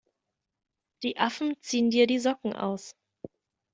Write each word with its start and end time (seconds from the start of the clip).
Die 1.03 1.19
Affen 1.19 1.57
ziehen 1.61 1.91
dir 1.91 2.07
die 2.07 2.17
Socken 2.17 2.53
aus! 2.55 2.95